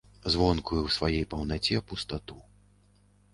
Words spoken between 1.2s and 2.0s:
паўнаце